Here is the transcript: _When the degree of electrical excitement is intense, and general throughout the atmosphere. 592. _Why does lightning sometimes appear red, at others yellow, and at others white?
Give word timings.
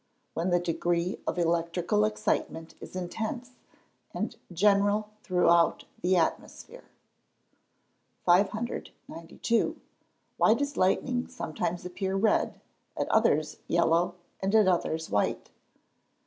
_When 0.33 0.49
the 0.49 0.57
degree 0.59 1.19
of 1.27 1.37
electrical 1.37 2.05
excitement 2.05 2.73
is 2.81 2.95
intense, 2.95 3.51
and 4.15 4.35
general 4.51 5.09
throughout 5.21 5.83
the 6.01 6.15
atmosphere. 6.17 6.85
592. 8.25 9.79
_Why 10.39 10.57
does 10.57 10.75
lightning 10.75 11.27
sometimes 11.27 11.85
appear 11.85 12.15
red, 12.15 12.59
at 12.97 13.09
others 13.09 13.57
yellow, 13.67 14.15
and 14.41 14.55
at 14.55 14.67
others 14.67 15.11
white? 15.11 15.51